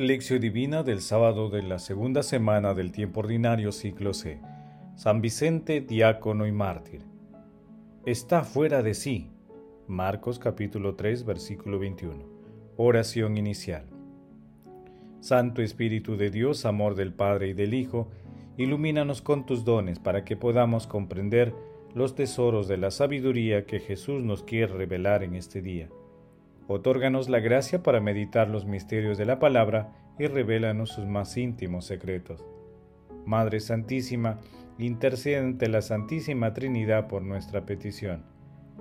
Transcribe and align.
Lección 0.00 0.40
Divina 0.40 0.82
del 0.82 1.02
sábado 1.02 1.50
de 1.50 1.62
la 1.62 1.78
segunda 1.78 2.22
semana 2.22 2.72
del 2.72 2.90
tiempo 2.90 3.20
ordinario 3.20 3.70
ciclo 3.70 4.14
C. 4.14 4.40
San 4.96 5.20
Vicente, 5.20 5.82
diácono 5.82 6.46
y 6.46 6.52
mártir. 6.52 7.02
Está 8.06 8.44
fuera 8.44 8.82
de 8.82 8.94
sí. 8.94 9.30
Marcos 9.88 10.38
capítulo 10.38 10.94
3 10.94 11.26
versículo 11.26 11.78
21. 11.78 12.16
Oración 12.78 13.36
inicial. 13.36 13.84
Santo 15.20 15.60
Espíritu 15.60 16.16
de 16.16 16.30
Dios, 16.30 16.64
amor 16.64 16.94
del 16.94 17.12
Padre 17.12 17.48
y 17.48 17.52
del 17.52 17.74
Hijo, 17.74 18.08
ilumínanos 18.56 19.20
con 19.20 19.44
tus 19.44 19.66
dones 19.66 19.98
para 19.98 20.24
que 20.24 20.34
podamos 20.34 20.86
comprender 20.86 21.52
los 21.94 22.14
tesoros 22.14 22.68
de 22.68 22.78
la 22.78 22.90
sabiduría 22.90 23.66
que 23.66 23.80
Jesús 23.80 24.22
nos 24.22 24.44
quiere 24.44 24.72
revelar 24.72 25.22
en 25.22 25.34
este 25.34 25.60
día 25.60 25.90
Otórganos 26.72 27.28
la 27.28 27.40
gracia 27.40 27.82
para 27.82 27.98
meditar 27.98 28.48
los 28.48 28.64
misterios 28.64 29.18
de 29.18 29.24
la 29.24 29.40
palabra 29.40 29.92
y 30.20 30.28
revélanos 30.28 30.90
sus 30.90 31.04
más 31.04 31.36
íntimos 31.36 31.84
secretos. 31.84 32.46
Madre 33.26 33.58
Santísima, 33.58 34.38
intercede 34.78 35.38
ante 35.38 35.68
la 35.68 35.82
Santísima 35.82 36.54
Trinidad 36.54 37.08
por 37.08 37.22
nuestra 37.22 37.66
petición. 37.66 38.22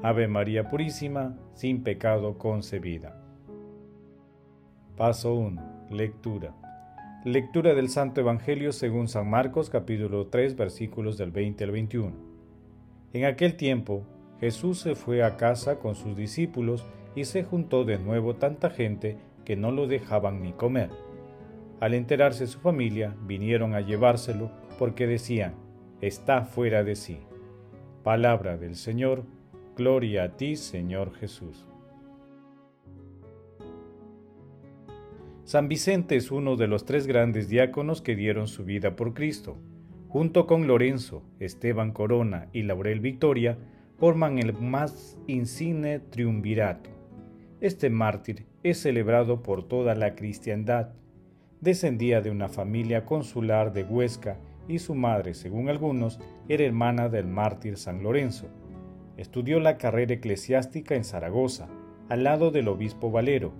Ave 0.03 0.27
María 0.27 0.70
Purísima, 0.70 1.35
sin 1.55 1.81
pecado 1.81 2.38
concebida. 2.38 3.20
Paso 4.95 5.33
1. 5.33 5.88
Lectura. 5.89 6.53
Lectura 7.25 7.73
del 7.73 7.89
Santo 7.89 8.21
Evangelio 8.21 8.71
según 8.71 9.08
San 9.08 9.27
Marcos 9.27 9.71
capítulo 9.71 10.27
3 10.27 10.55
versículos 10.55 11.17
del 11.17 11.31
20 11.31 11.64
al 11.64 11.71
21. 11.71 12.16
En 13.14 13.25
aquel 13.25 13.55
tiempo, 13.55 14.03
Jesús 14.39 14.77
se 14.80 14.94
fue 14.94 15.23
a 15.23 15.38
casa 15.38 15.80
con 15.80 15.95
sus 15.95 16.16
discípulos 16.16 16.86
y 17.20 17.25
se 17.25 17.44
juntó 17.44 17.84
de 17.84 18.00
nuevo 18.00 18.38
tanta 18.38 18.70
gente 18.70 19.17
que 19.44 19.58
no 19.58 19.73
lo 19.73 19.88
dejaban 19.88 20.42
ni 20.42 20.53
comer. 20.53 20.89
Al 21.81 21.94
enterarse 21.94 22.48
su 22.48 22.61
familia, 22.61 23.14
vinieron 23.28 23.76
a 23.76 23.81
llevárselo 23.81 24.50
porque 24.78 25.06
decían, 25.06 25.53
está 26.00 26.45
fuera 26.45 26.86
de 26.86 26.95
sí. 26.95 27.20
Palabra 28.03 28.56
del 28.56 28.78
Señor, 28.78 29.26
gloria 29.76 30.23
a 30.23 30.38
ti, 30.38 30.56
Señor 30.56 31.14
Jesús. 31.14 31.67
San 35.44 35.67
Vicente 35.67 36.16
es 36.16 36.31
uno 36.31 36.56
de 36.56 36.67
los 36.67 36.86
tres 36.86 37.06
grandes 37.06 37.50
diáconos 37.50 38.02
que 38.02 38.16
dieron 38.16 38.48
su 38.48 38.64
vida 38.64 38.95
por 38.95 39.14
Cristo. 39.14 39.58
Junto 40.08 40.48
con 40.48 40.67
Lorenzo, 40.67 41.23
Esteban 41.42 41.92
Corona 41.92 42.48
y 42.54 42.64
Laurel 42.64 43.02
Victoria, 43.02 43.58
forman 43.98 44.39
el 44.39 44.54
más 44.54 45.20
insigne 45.28 46.00
triunvirato. 46.00 46.98
Este 47.61 47.89
mártir 47.89 48.45
es 48.63 48.81
celebrado 48.81 49.43
por 49.43 49.67
toda 49.67 49.93
la 49.93 50.15
cristiandad. 50.15 50.93
Descendía 51.59 52.21
de 52.21 52.31
una 52.31 52.47
familia 52.47 53.03
consular 53.03 53.73
de 53.73 53.83
Huesca 53.83 54.38
y 54.69 54.79
su 54.79 54.95
madre, 54.95 55.33
según 55.33 55.67
algunos, 55.67 56.21
era 56.47 56.63
hermana 56.63 57.09
del 57.09 57.27
mártir 57.27 57.75
San 57.75 58.02
Lorenzo. 58.02 58.47
Estudió 59.17 59.59
la 59.59 59.77
carrera 59.77 60.13
eclesiástica 60.13 60.95
en 60.95 61.03
Zaragoza, 61.03 61.67
al 62.07 62.23
lado 62.23 62.49
del 62.52 62.69
obispo 62.69 63.11
Valero, 63.11 63.52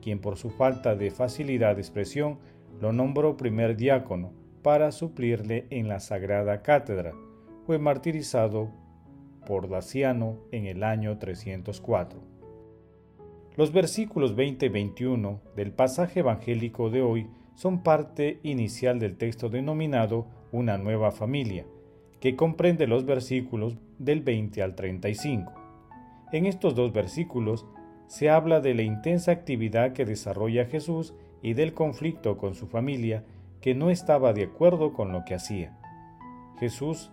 quien 0.00 0.18
por 0.18 0.38
su 0.38 0.48
falta 0.48 0.94
de 0.94 1.10
facilidad 1.10 1.74
de 1.74 1.82
expresión 1.82 2.38
lo 2.80 2.94
nombró 2.94 3.36
primer 3.36 3.76
diácono 3.76 4.32
para 4.62 4.92
suplirle 4.92 5.66
en 5.68 5.88
la 5.88 6.00
Sagrada 6.00 6.62
Cátedra. 6.62 7.12
Fue 7.66 7.78
martirizado 7.78 8.70
por 9.46 9.68
Daciano 9.68 10.38
en 10.52 10.64
el 10.64 10.82
año 10.82 11.18
304. 11.18 12.31
Los 13.54 13.70
versículos 13.70 14.34
20 14.34 14.64
y 14.64 14.68
21 14.70 15.40
del 15.54 15.72
pasaje 15.72 16.20
evangélico 16.20 16.88
de 16.88 17.02
hoy 17.02 17.26
son 17.54 17.82
parte 17.82 18.40
inicial 18.42 18.98
del 18.98 19.18
texto 19.18 19.50
denominado 19.50 20.26
Una 20.52 20.78
nueva 20.78 21.10
familia, 21.10 21.66
que 22.18 22.34
comprende 22.34 22.86
los 22.86 23.04
versículos 23.04 23.76
del 23.98 24.22
20 24.22 24.62
al 24.62 24.74
35. 24.74 25.52
En 26.32 26.46
estos 26.46 26.74
dos 26.74 26.94
versículos 26.94 27.66
se 28.06 28.30
habla 28.30 28.60
de 28.60 28.72
la 28.72 28.82
intensa 28.82 29.32
actividad 29.32 29.92
que 29.92 30.06
desarrolla 30.06 30.64
Jesús 30.64 31.12
y 31.42 31.52
del 31.52 31.74
conflicto 31.74 32.38
con 32.38 32.54
su 32.54 32.68
familia 32.68 33.22
que 33.60 33.74
no 33.74 33.90
estaba 33.90 34.32
de 34.32 34.44
acuerdo 34.44 34.94
con 34.94 35.12
lo 35.12 35.26
que 35.26 35.34
hacía. 35.34 35.78
Jesús 36.58 37.10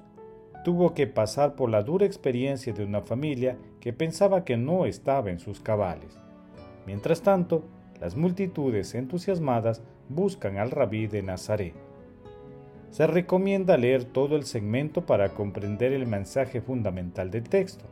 tuvo 0.63 0.93
que 0.93 1.05
pasar 1.05 1.55
por 1.55 1.69
la 1.69 1.83
dura 1.83 2.05
experiencia 2.05 2.71
de 2.71 2.85
una 2.85 3.01
familia 3.01 3.57
que 3.81 3.91
pensaba 3.91 4.45
que 4.45 4.55
no 4.55 4.85
estaba 4.85 5.31
en 5.31 5.39
sus 5.39 5.59
cabales. 5.59 6.17
Mientras 6.89 7.21
tanto, 7.21 7.61
las 8.01 8.15
multitudes 8.15 8.95
entusiasmadas 8.95 9.83
buscan 10.09 10.57
al 10.57 10.71
rabí 10.71 11.05
de 11.05 11.21
Nazaret. 11.21 11.75
Se 12.89 13.05
recomienda 13.05 13.77
leer 13.77 14.05
todo 14.05 14.35
el 14.35 14.43
segmento 14.43 15.05
para 15.05 15.35
comprender 15.35 15.93
el 15.93 16.07
mensaje 16.07 16.61
fundamental 16.61 17.29
del 17.29 17.43
texto. 17.43 17.85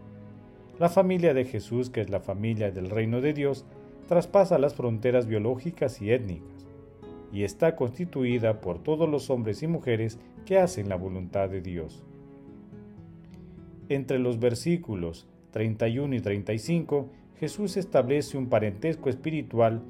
La 0.80 0.90
familia 0.90 1.36
de 1.36 1.46
Jesús, 1.46 1.92
que 1.92 2.02
es 2.02 2.10
la 2.10 2.22
familia 2.22 2.72
del 2.72 2.90
reino 2.90 3.22
de 3.22 3.34
Dios, 3.34 3.66
traspasa 4.08 4.58
las 4.58 4.74
fronteras 4.74 5.28
biológicas 5.28 6.02
y 6.02 6.12
étnicas, 6.12 6.66
y 7.32 7.44
está 7.44 7.76
constituida 7.76 8.62
por 8.62 8.80
todos 8.82 9.08
los 9.08 9.30
hombres 9.30 9.62
y 9.62 9.68
mujeres 9.68 10.18
que 10.44 10.58
hacen 10.58 10.90
la 10.90 10.96
voluntad 10.96 11.50
de 11.50 11.62
Dios. 11.62 12.04
Entre 13.90 14.18
los 14.18 14.40
versículos 14.40 15.28
31 15.52 16.16
y 16.16 16.20
35 16.20 17.12
Jesús 17.40 17.78
establece 17.78 18.38
un 18.38 18.50
parentesco 18.50 19.10
espiritual 19.10 19.84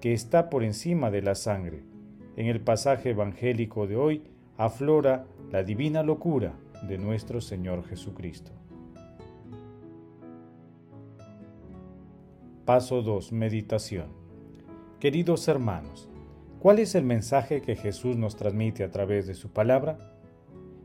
que 0.00 0.12
está 0.12 0.48
por 0.48 0.62
encima 0.62 1.10
de 1.10 1.22
la 1.22 1.34
sangre. 1.34 1.82
En 2.36 2.46
el 2.46 2.60
pasaje 2.60 3.10
evangélico 3.10 3.86
de 3.86 3.96
hoy 3.96 4.22
aflora 4.56 5.26
la 5.50 5.64
divina 5.64 6.04
locura 6.04 6.54
de 6.86 6.98
nuestro 6.98 7.40
Señor 7.40 7.84
Jesucristo. 7.84 8.52
Paso 12.64 13.02
2. 13.02 13.32
Meditación. 13.32 14.06
Queridos 15.00 15.48
hermanos, 15.48 16.08
¿cuál 16.60 16.78
es 16.78 16.94
el 16.94 17.04
mensaje 17.04 17.60
que 17.60 17.74
Jesús 17.74 18.16
nos 18.16 18.36
transmite 18.36 18.84
a 18.84 18.90
través 18.90 19.26
de 19.26 19.34
su 19.34 19.50
palabra? 19.50 19.98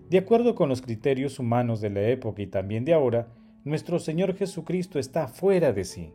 De 0.10 0.18
acuerdo 0.18 0.56
con 0.56 0.70
los 0.70 0.82
criterios 0.82 1.38
humanos 1.38 1.82
de 1.82 1.92
la 1.92 2.02
época 2.02 2.42
y 2.42 2.48
también 2.48 2.84
de 2.84 2.94
ahora, 2.94 3.28
nuestro 3.64 4.00
Señor 4.00 4.36
Jesucristo 4.36 5.00
está 5.00 5.28
fuera 5.28 5.74
de 5.74 5.84
sí. 5.84 6.14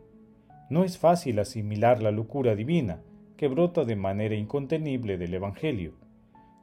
No 0.69 0.83
es 0.83 0.97
fácil 0.97 1.39
asimilar 1.39 2.01
la 2.01 2.11
locura 2.11 2.55
divina 2.55 3.01
que 3.37 3.47
brota 3.47 3.85
de 3.85 3.95
manera 3.95 4.35
incontenible 4.35 5.17
del 5.17 5.33
Evangelio. 5.33 5.93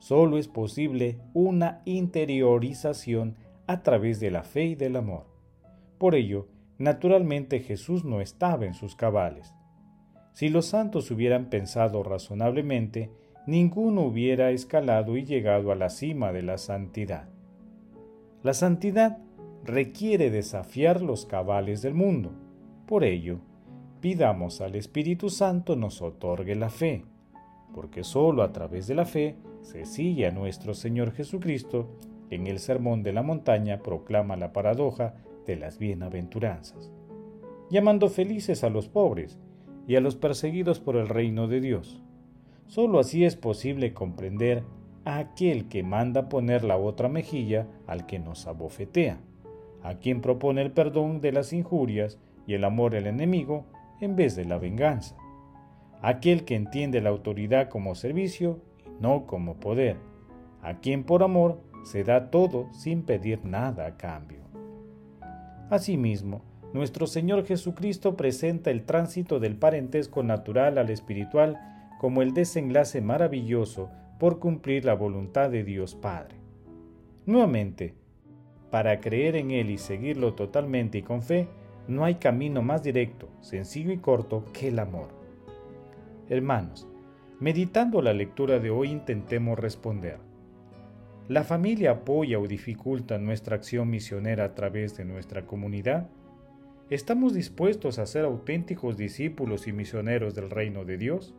Solo 0.00 0.38
es 0.38 0.48
posible 0.48 1.20
una 1.34 1.82
interiorización 1.84 3.36
a 3.66 3.82
través 3.82 4.18
de 4.18 4.30
la 4.30 4.42
fe 4.42 4.64
y 4.64 4.74
del 4.74 4.96
amor. 4.96 5.26
Por 5.98 6.16
ello, 6.16 6.48
naturalmente 6.78 7.60
Jesús 7.60 8.04
no 8.04 8.20
estaba 8.20 8.66
en 8.66 8.74
sus 8.74 8.96
cabales. 8.96 9.54
Si 10.32 10.48
los 10.48 10.66
santos 10.66 11.10
hubieran 11.10 11.50
pensado 11.50 12.02
razonablemente, 12.02 13.10
ninguno 13.46 14.02
hubiera 14.02 14.50
escalado 14.50 15.16
y 15.16 15.24
llegado 15.24 15.70
a 15.70 15.76
la 15.76 15.90
cima 15.90 16.32
de 16.32 16.42
la 16.42 16.58
santidad. 16.58 17.28
La 18.42 18.54
santidad 18.54 19.18
requiere 19.64 20.30
desafiar 20.30 21.02
los 21.02 21.24
cabales 21.24 21.82
del 21.82 21.94
mundo. 21.94 22.32
Por 22.86 23.04
ello, 23.04 23.38
pidamos 24.00 24.60
al 24.60 24.74
Espíritu 24.74 25.30
Santo 25.30 25.76
nos 25.76 26.02
otorgue 26.02 26.56
la 26.56 26.68
fe, 26.68 27.04
porque 27.72 28.02
sólo 28.02 28.42
a 28.42 28.52
través 28.52 28.86
de 28.86 28.96
la 28.96 29.04
fe 29.04 29.36
se 29.60 29.86
sigue 29.86 30.26
a 30.26 30.32
nuestro 30.32 30.74
Señor 30.74 31.12
Jesucristo, 31.12 31.88
en 32.30 32.46
el 32.46 32.58
Sermón 32.58 33.02
de 33.02 33.12
la 33.12 33.22
Montaña 33.22 33.82
proclama 33.82 34.36
la 34.36 34.52
paradoja 34.52 35.14
de 35.46 35.56
las 35.56 35.78
bienaventuranzas, 35.78 36.90
llamando 37.70 38.08
felices 38.08 38.64
a 38.64 38.70
los 38.70 38.88
pobres 38.88 39.38
y 39.86 39.96
a 39.96 40.00
los 40.00 40.16
perseguidos 40.16 40.80
por 40.80 40.96
el 40.96 41.08
reino 41.08 41.46
de 41.46 41.60
Dios. 41.60 42.02
Sólo 42.66 42.98
así 42.98 43.24
es 43.24 43.36
posible 43.36 43.92
comprender 43.92 44.64
a 45.04 45.18
aquel 45.18 45.68
que 45.68 45.82
manda 45.82 46.28
poner 46.28 46.64
la 46.64 46.76
otra 46.76 47.08
mejilla 47.08 47.68
al 47.86 48.06
que 48.06 48.18
nos 48.18 48.46
abofetea 48.46 49.20
a 49.82 49.94
quien 49.94 50.20
propone 50.20 50.62
el 50.62 50.72
perdón 50.72 51.20
de 51.20 51.32
las 51.32 51.52
injurias 51.52 52.18
y 52.46 52.54
el 52.54 52.64
amor 52.64 52.94
al 52.94 53.06
enemigo 53.06 53.66
en 54.00 54.16
vez 54.16 54.36
de 54.36 54.44
la 54.44 54.58
venganza, 54.58 55.16
aquel 56.00 56.44
que 56.44 56.56
entiende 56.56 57.00
la 57.00 57.10
autoridad 57.10 57.68
como 57.68 57.94
servicio 57.94 58.60
y 58.78 59.02
no 59.02 59.26
como 59.26 59.56
poder, 59.60 59.96
a 60.62 60.78
quien 60.78 61.04
por 61.04 61.22
amor 61.22 61.60
se 61.84 62.04
da 62.04 62.30
todo 62.30 62.68
sin 62.72 63.02
pedir 63.02 63.44
nada 63.44 63.86
a 63.86 63.96
cambio. 63.96 64.40
Asimismo, 65.70 66.42
nuestro 66.72 67.06
Señor 67.06 67.46
Jesucristo 67.46 68.16
presenta 68.16 68.70
el 68.70 68.84
tránsito 68.84 69.40
del 69.40 69.56
parentesco 69.56 70.22
natural 70.22 70.78
al 70.78 70.90
espiritual 70.90 71.58
como 72.00 72.22
el 72.22 72.34
desenlace 72.34 73.00
maravilloso 73.00 73.90
por 74.18 74.38
cumplir 74.38 74.84
la 74.84 74.94
voluntad 74.94 75.50
de 75.50 75.64
Dios 75.64 75.94
Padre. 75.94 76.36
Nuevamente, 77.26 77.94
para 78.72 78.98
creer 78.98 79.36
en 79.36 79.52
Él 79.52 79.70
y 79.70 79.78
seguirlo 79.78 80.34
totalmente 80.34 80.98
y 80.98 81.02
con 81.02 81.22
fe, 81.22 81.46
no 81.86 82.04
hay 82.04 82.16
camino 82.16 82.60
más 82.60 82.82
directo, 82.82 83.28
sencillo 83.40 83.92
y 83.92 83.98
corto 83.98 84.44
que 84.52 84.66
el 84.66 84.80
amor. 84.80 85.10
Hermanos, 86.28 86.88
Meditando 87.42 88.02
la 88.02 88.12
lectura 88.12 88.60
de 88.60 88.70
hoy 88.70 88.90
intentemos 88.90 89.58
responder. 89.58 90.18
¿La 91.26 91.42
familia 91.42 91.90
apoya 91.90 92.38
o 92.38 92.46
dificulta 92.46 93.18
nuestra 93.18 93.56
acción 93.56 93.90
misionera 93.90 94.44
a 94.44 94.54
través 94.54 94.96
de 94.96 95.04
nuestra 95.04 95.44
comunidad? 95.44 96.08
¿Estamos 96.88 97.34
dispuestos 97.34 97.98
a 97.98 98.06
ser 98.06 98.26
auténticos 98.26 98.96
discípulos 98.96 99.66
y 99.66 99.72
misioneros 99.72 100.36
del 100.36 100.50
reino 100.50 100.84
de 100.84 100.98
Dios? 100.98 101.34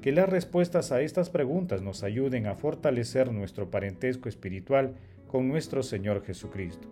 Que 0.00 0.12
las 0.12 0.30
respuestas 0.30 0.92
a 0.92 1.02
estas 1.02 1.28
preguntas 1.28 1.82
nos 1.82 2.04
ayuden 2.04 2.46
a 2.46 2.54
fortalecer 2.54 3.30
nuestro 3.30 3.70
parentesco 3.70 4.30
espiritual 4.30 4.94
con 5.28 5.46
nuestro 5.46 5.82
Señor 5.82 6.24
Jesucristo. 6.24 6.88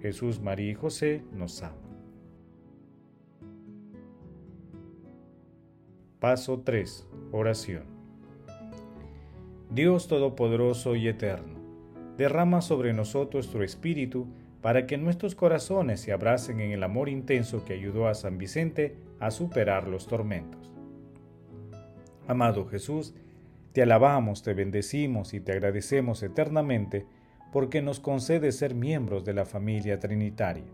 Jesús, 0.00 0.40
María 0.40 0.70
y 0.70 0.74
José 0.74 1.22
nos 1.32 1.62
aman. 1.62 1.76
Paso 6.20 6.60
3. 6.60 7.06
Oración. 7.32 7.84
Dios 9.70 10.08
Todopoderoso 10.08 10.96
y 10.96 11.08
Eterno, 11.08 11.58
derrama 12.16 12.62
sobre 12.62 12.92
nosotros 12.92 13.50
tu 13.50 13.62
Espíritu 13.62 14.26
para 14.62 14.86
que 14.86 14.96
nuestros 14.96 15.34
corazones 15.34 16.00
se 16.00 16.12
abracen 16.12 16.60
en 16.60 16.72
el 16.72 16.82
amor 16.82 17.08
intenso 17.08 17.64
que 17.64 17.74
ayudó 17.74 18.08
a 18.08 18.14
San 18.14 18.38
Vicente 18.38 18.96
a 19.20 19.30
superar 19.30 19.86
los 19.86 20.06
tormentos. 20.06 20.72
Amado 22.26 22.66
Jesús, 22.66 23.14
te 23.72 23.82
alabamos, 23.82 24.42
te 24.42 24.54
bendecimos 24.54 25.34
y 25.34 25.40
te 25.40 25.52
agradecemos 25.52 26.22
eternamente 26.22 27.06
porque 27.52 27.82
nos 27.82 28.00
concede 28.00 28.52
ser 28.52 28.74
miembros 28.74 29.24
de 29.24 29.34
la 29.34 29.44
familia 29.44 29.98
trinitaria. 29.98 30.64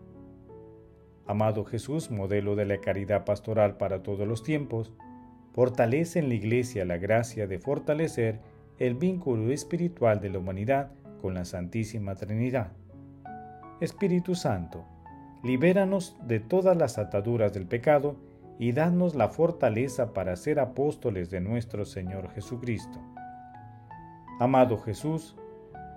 Amado 1.27 1.65
Jesús, 1.65 2.11
modelo 2.11 2.55
de 2.55 2.65
la 2.65 2.79
caridad 2.79 3.25
pastoral 3.25 3.77
para 3.77 4.03
todos 4.03 4.27
los 4.27 4.43
tiempos, 4.43 4.93
fortalece 5.53 6.19
en 6.19 6.29
la 6.29 6.35
Iglesia 6.35 6.85
la 6.85 6.97
gracia 6.97 7.47
de 7.47 7.59
fortalecer 7.59 8.39
el 8.77 8.95
vínculo 8.95 9.51
espiritual 9.51 10.19
de 10.19 10.29
la 10.29 10.39
humanidad 10.39 10.91
con 11.21 11.33
la 11.33 11.45
Santísima 11.45 12.15
Trinidad. 12.15 12.73
Espíritu 13.79 14.35
Santo, 14.35 14.85
libéranos 15.43 16.17
de 16.27 16.39
todas 16.39 16.77
las 16.77 16.97
ataduras 16.97 17.53
del 17.53 17.65
pecado 17.65 18.17
y 18.59 18.71
danos 18.71 19.15
la 19.15 19.29
fortaleza 19.29 20.13
para 20.13 20.35
ser 20.35 20.59
apóstoles 20.59 21.29
de 21.29 21.41
nuestro 21.41 21.85
Señor 21.85 22.29
Jesucristo. 22.31 22.99
Amado 24.39 24.77
Jesús, 24.77 25.35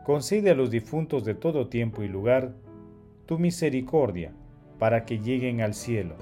concede 0.08 0.48
a 0.48 0.54
los 0.54 0.70
difuntos 0.70 1.22
de 1.26 1.34
todo 1.34 1.68
tiempo 1.68 2.02
y 2.02 2.08
lugar 2.08 2.54
tu 3.26 3.38
misericordia 3.38 4.32
para 4.78 5.04
que 5.04 5.18
lleguen 5.18 5.60
al 5.60 5.74
cielo 5.74 6.14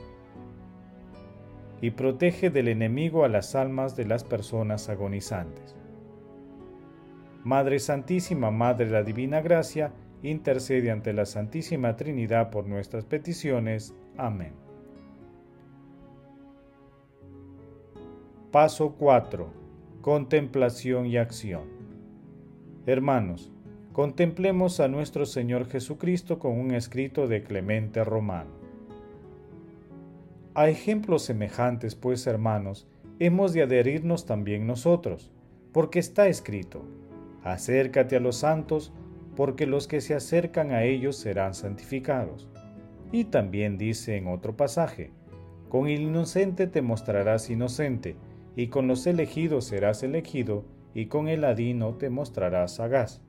y 1.81 1.93
protege 1.93 2.51
del 2.51 2.67
enemigo 2.67 3.25
a 3.25 3.29
las 3.29 3.55
almas 3.55 3.95
de 3.95 4.05
las 4.05 4.25
personas 4.25 4.89
agonizantes. 4.89 5.77
Madre 7.45 7.79
Santísima, 7.79 8.51
Madre 8.51 8.87
de 8.87 8.91
la 8.91 9.05
Divina 9.05 9.41
Gracia, 9.41 9.93
intercede 10.21 10.91
ante 10.91 11.13
la 11.13 11.25
Santísima 11.25 11.95
Trinidad 11.95 12.51
por 12.51 12.67
nuestras 12.67 13.05
peticiones. 13.05 13.95
Amén. 14.17 14.53
Paso 18.51 18.97
4. 18.99 19.49
Contemplación 20.01 21.07
y 21.07 21.19
acción. 21.19 21.69
Hermanos, 22.85 23.53
contemplemos 23.97 24.81
a 24.81 24.89
nuestro 24.89 25.25
Señor 25.25 25.71
Jesucristo 25.71 26.39
con 26.39 26.53
un 26.53 26.73
escrito 26.75 27.29
de 27.29 27.43
Clemente 27.43 28.05
Romano. 28.05 28.51
A 30.55 30.69
ejemplos 30.69 31.23
semejantes, 31.23 31.95
pues, 31.95 32.27
hermanos, 32.27 32.87
hemos 33.21 33.55
de 33.55 33.63
adherirnos 33.63 34.27
también 34.27 34.67
nosotros, 34.67 35.33
porque 35.73 35.99
está 35.99 36.29
escrito, 36.29 36.85
acércate 37.43 38.17
a 38.17 38.21
los 38.21 38.37
santos, 38.37 38.93
porque 39.35 39.65
los 39.65 39.89
que 39.89 40.03
se 40.03 40.15
acercan 40.15 40.73
a 40.73 40.85
ellos 40.85 41.17
serán 41.17 41.55
santificados. 41.55 42.51
Y 43.13 43.25
también 43.25 43.79
dice 43.79 44.19
en 44.19 44.27
otro 44.29 44.59
pasaje, 44.59 45.11
con 45.71 45.89
el 45.89 46.03
inocente 46.03 46.67
te 46.67 46.83
mostrarás 46.83 47.49
inocente, 47.49 48.15
y 48.57 48.67
con 48.67 48.89
los 48.89 49.07
elegidos 49.07 49.65
serás 49.65 50.03
elegido, 50.03 50.67
y 50.93 51.07
con 51.07 51.29
el 51.29 51.45
adino 51.45 51.95
te 51.95 52.11
mostrarás 52.11 52.75
sagaz. 52.75 53.23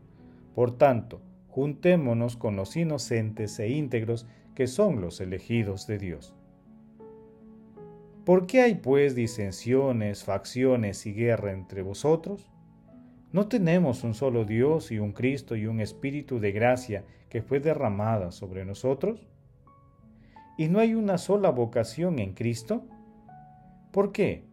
Por 0.57 0.75
tanto, 0.75 1.21
juntémonos 1.50 2.36
con 2.36 2.56
los 2.56 2.75
inocentes 2.77 3.59
e 3.59 3.69
íntegros 3.69 4.25
que 4.56 4.65
son 4.65 5.01
los 5.01 5.21
elegidos 5.21 5.86
de 5.86 6.00
Dios. 6.00 6.36
¿Por 8.25 8.48
qué 8.48 8.63
hay 8.63 8.74
pues 8.74 9.13
disensiones, 9.13 10.24
facciones 10.24 11.06
y 11.06 11.13
guerra 11.13 11.51
entre 11.51 11.83
vosotros? 11.83 12.50
¿No 13.31 13.48
tenemos 13.48 14.04
un 14.04 14.15
solo 14.15 14.45
Dios 14.45 14.92
y 14.92 14.98
un 14.98 15.12
Cristo 15.12 15.56
y 15.56 15.68
un 15.68 15.80
Espíritu 15.80 16.39
de 16.39 16.51
gracia 16.51 17.06
que 17.30 17.44
fue 17.44 17.60
derramada 17.60 18.31
sobre 18.31 18.65
nosotros? 18.65 19.27
¿Y 20.57 20.69
no 20.69 20.80
hay 20.80 20.95
una 20.95 21.19
sola 21.19 21.51
vocación 21.51 22.18
en 22.18 22.33
Cristo? 22.33 22.83
¿Por 23.92 24.12
qué? 24.12 24.44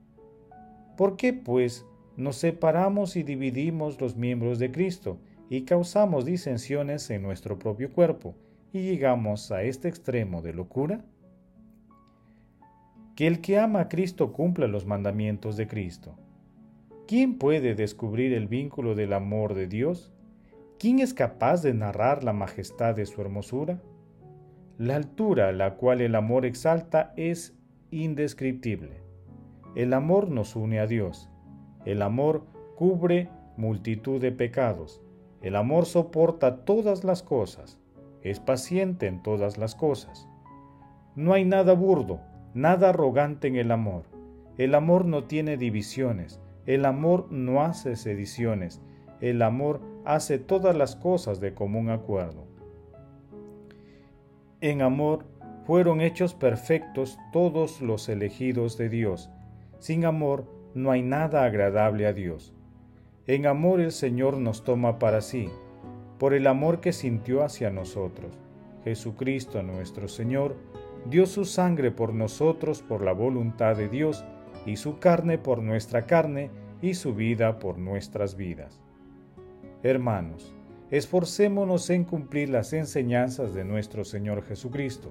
¿Por 0.99 1.17
qué 1.17 1.33
pues 1.33 1.87
nos 2.19 2.37
separamos 2.37 3.17
y 3.17 3.23
dividimos 3.23 3.99
los 4.03 4.17
miembros 4.17 4.59
de 4.59 4.71
Cristo 4.71 5.19
y 5.49 5.64
causamos 5.64 6.25
disensiones 6.25 7.11
en 7.11 7.23
nuestro 7.23 7.58
propio 7.58 7.93
cuerpo 7.93 8.35
y 8.73 8.82
llegamos 8.82 9.52
a 9.52 9.62
este 9.62 9.88
extremo 9.88 10.43
de 10.43 10.52
locura? 10.52 11.05
que 13.14 13.26
el 13.29 13.41
que 13.41 13.58
ama 13.58 13.81
a 13.81 13.88
Cristo 13.88 14.32
cumpla 14.32 14.67
los 14.67 14.87
mandamientos 14.87 15.56
de 15.56 15.69
Cristo. 15.69 16.17
¿Quién 17.06 17.38
puede 17.38 17.75
descubrir 17.75 18.32
el 18.32 18.49
vínculo 18.49 18.94
del 18.94 19.12
amor 19.12 19.55
de 19.55 19.69
Dios? 19.69 20.12
¿Quién 20.79 20.99
es 20.99 21.14
capaz 21.14 21.62
de 21.62 21.75
narrar 21.75 22.25
la 22.25 22.32
majestad 22.32 22.97
de 22.97 23.06
su 23.06 23.20
hermosura? 23.20 23.81
La 24.79 24.97
altura 24.97 25.49
a 25.49 25.52
la 25.52 25.75
cual 25.76 26.00
el 26.00 26.17
amor 26.17 26.44
exalta 26.44 27.12
es 27.17 27.56
indescriptible. 27.90 29.02
El 29.76 29.93
amor 29.93 30.31
nos 30.31 30.56
une 30.56 30.81
a 30.81 30.87
Dios. 30.87 31.31
El 31.85 32.02
amor 32.02 32.47
cubre 32.75 33.28
multitud 33.57 34.21
de 34.21 34.33
pecados. 34.33 35.00
El 35.45 35.57
amor 35.57 35.85
soporta 35.85 36.65
todas 36.65 37.05
las 37.05 37.23
cosas. 37.23 37.79
Es 38.23 38.41
paciente 38.41 39.07
en 39.07 39.23
todas 39.23 39.59
las 39.59 39.75
cosas. 39.75 40.27
No 41.17 41.35
hay 41.35 41.45
nada 41.45 41.75
burdo, 41.75 42.21
nada 42.55 42.89
arrogante 42.89 43.49
en 43.49 43.57
el 43.57 43.71
amor. 43.71 44.05
El 44.57 44.75
amor 44.75 45.05
no 45.05 45.25
tiene 45.25 45.59
divisiones, 45.59 46.41
el 46.65 46.87
amor 46.87 47.27
no 47.31 47.63
hace 47.63 47.95
sediciones, 47.97 48.81
el 49.21 49.43
amor 49.43 49.83
hace 50.07 50.39
todas 50.39 50.75
las 50.75 50.97
cosas 50.97 51.41
de 51.41 51.53
común 51.53 51.91
acuerdo. 51.91 52.47
En 54.63 54.81
amor 54.81 55.27
fueron 55.67 56.01
hechos 56.01 56.33
perfectos 56.33 57.19
todos 57.35 57.83
los 57.83 58.09
elegidos 58.09 58.79
de 58.79 58.89
Dios. 58.89 59.29
Sin 59.79 60.07
amor 60.07 60.47
no 60.73 60.91
hay 60.91 61.03
nada 61.03 61.45
agradable 61.45 62.07
a 62.07 62.15
Dios. 62.15 62.53
En 63.26 63.47
amor 63.47 63.81
el 63.81 63.93
Señor 63.93 64.37
nos 64.37 64.64
toma 64.64 64.99
para 64.99 65.23
sí, 65.23 65.49
por 66.19 66.35
el 66.35 66.47
amor 66.47 66.81
que 66.81 66.93
sintió 66.93 67.43
hacia 67.43 67.71
nosotros. 67.71 68.38
Jesucristo 68.85 69.62
nuestro 69.62 70.09
Señor, 70.09 70.57
dio 71.09 71.25
su 71.25 71.47
sangre 71.47 71.90
por 71.90 72.12
nosotros 72.12 72.83
por 72.83 73.02
la 73.02 73.12
voluntad 73.12 73.76
de 73.76 73.88
Dios, 73.88 74.25
y 74.66 74.76
su 74.76 74.99
carne 74.99 75.38
por 75.38 75.62
nuestra 75.62 76.02
carne, 76.02 76.50
y 76.83 76.95
su 76.95 77.14
vida 77.14 77.59
por 77.59 77.78
nuestras 77.78 78.37
vidas. 78.37 78.83
Hermanos, 79.83 80.54
esforcémonos 80.90 81.88
en 81.88 82.04
cumplir 82.04 82.50
las 82.50 82.75
enseñanzas 82.75 83.54
de 83.54 83.64
nuestro 83.64 84.04
Señor 84.04 84.45
Jesucristo. 84.45 85.09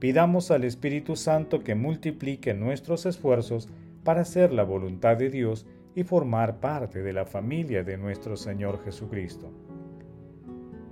Pidamos 0.00 0.50
al 0.50 0.64
Espíritu 0.64 1.14
Santo 1.14 1.62
que 1.62 1.76
multiplique 1.76 2.52
nuestros 2.52 3.06
esfuerzos 3.06 3.68
para 4.02 4.22
hacer 4.22 4.52
la 4.52 4.64
voluntad 4.64 5.16
de 5.16 5.30
Dios 5.30 5.66
y 5.94 6.04
formar 6.04 6.60
parte 6.60 7.02
de 7.02 7.12
la 7.12 7.24
familia 7.24 7.82
de 7.82 7.96
nuestro 7.96 8.36
Señor 8.36 8.82
Jesucristo. 8.84 9.50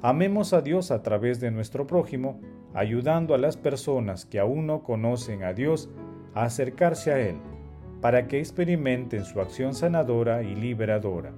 Amemos 0.01 0.53
a 0.53 0.63
Dios 0.63 0.91
a 0.91 1.03
través 1.03 1.41
de 1.41 1.51
nuestro 1.51 1.87
prójimo 1.87 2.41
ayudando 2.75 3.35
a 3.35 3.39
las 3.39 3.57
personas 3.57 4.25
que 4.27 4.39
aún 4.39 4.67
no 4.67 4.83
conocen 4.83 5.45
a 5.45 5.53
Dios 5.53 5.91
a 6.35 6.45
acercarse 6.45 7.13
a 7.13 7.21
Él, 7.21 7.37
para 8.01 8.27
que 8.27 8.39
experimenten 8.39 9.25
su 9.25 9.41
acción 9.41 9.75
sanadora 9.75 10.43
y 10.43 10.55
liberadora. 10.55 11.33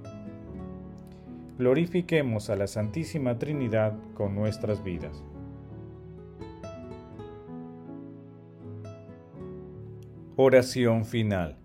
Glorifiquemos 1.57 2.49
a 2.49 2.55
la 2.55 2.67
Santísima 2.67 3.37
Trinidad 3.37 3.93
con 4.13 4.35
nuestras 4.35 4.83
vidas. 4.83 5.23
Oración 10.37 11.05
final. 11.05 11.64